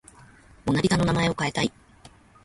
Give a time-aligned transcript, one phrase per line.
[0.65, 1.71] モナ・リザの名前を変えたい